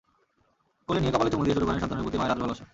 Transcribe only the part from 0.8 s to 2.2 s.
কোলে নিয়েই কপালে চুমু দিয়ে শুরু করেন সন্তানের প্রতি